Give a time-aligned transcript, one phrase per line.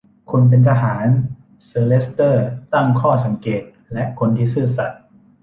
[0.29, 1.05] คุณเป็นทหาร
[1.65, 3.61] เซอร์เลสเตอร์ตั้งข้อสังเกต
[3.93, 5.01] และคนที่ซื่อสัตย์